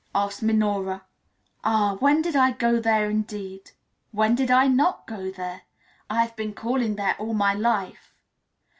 [0.15, 1.05] asked Minora.
[1.63, 3.69] "Ah, when did I go there indeed?
[4.11, 5.61] When did I not go there?
[6.09, 8.11] I have been calling there all my life."